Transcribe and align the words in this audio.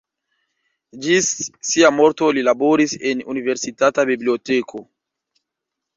Ĝis 1.03 1.27
sia 1.73 1.91
morto 1.99 2.31
li 2.37 2.45
laboris 2.49 2.97
en 3.11 3.23
Universitata 3.35 4.07
Biblioteko. 4.15 4.87